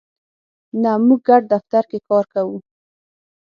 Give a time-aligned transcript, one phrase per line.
[0.81, 2.57] نه، موږ ګډ دفتر کی کار کوو